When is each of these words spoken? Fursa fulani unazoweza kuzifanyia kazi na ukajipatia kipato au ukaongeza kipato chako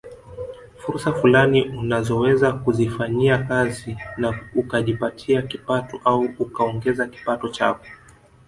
Fursa 0.77 1.13
fulani 1.13 1.67
unazoweza 1.69 2.53
kuzifanyia 2.53 3.37
kazi 3.37 3.97
na 4.17 4.39
ukajipatia 4.55 5.41
kipato 5.41 6.01
au 6.05 6.29
ukaongeza 6.39 7.05
kipato 7.07 7.47
chako 7.49 7.85